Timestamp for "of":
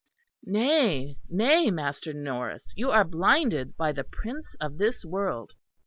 4.59-4.79